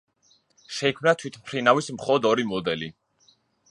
შეიქმნა 0.77 1.13
თვითმფრინავის 1.23 1.93
მხოლოდ 1.99 2.29
ორი 2.35 2.51
მოდელი. 2.57 2.95